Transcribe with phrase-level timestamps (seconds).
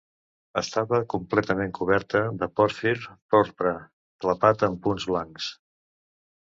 [0.61, 2.97] Estava completament coberta de pòrfir
[3.35, 3.75] porpra,
[4.25, 5.57] clapat amb punts blancs.